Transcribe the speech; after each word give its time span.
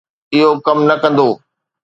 اهو 0.33 0.49
ڪم 0.65 0.77
نه 0.89 0.95
ڪندو. 1.01 1.29